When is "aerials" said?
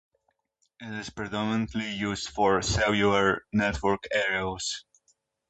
4.11-4.83